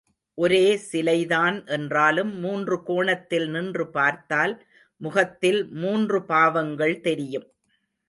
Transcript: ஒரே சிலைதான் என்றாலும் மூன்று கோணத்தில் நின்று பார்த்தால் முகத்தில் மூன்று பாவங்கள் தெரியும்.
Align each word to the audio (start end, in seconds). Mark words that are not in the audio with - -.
ஒரே 0.37 0.61
சிலைதான் 0.91 1.57
என்றாலும் 1.67 2.31
மூன்று 2.39 2.77
கோணத்தில் 2.83 3.47
நின்று 3.49 3.85
பார்த்தால் 3.89 4.55
முகத்தில் 5.01 5.61
மூன்று 5.81 6.19
பாவங்கள் 6.25 6.99
தெரியும். 7.01 7.47